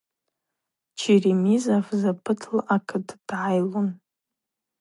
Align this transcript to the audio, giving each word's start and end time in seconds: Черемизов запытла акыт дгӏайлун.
Черемизов 0.99 1.85
запытла 2.01 2.61
акыт 2.75 3.03
дгӏайлун. 3.09 3.89